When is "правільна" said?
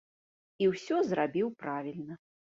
1.61-2.21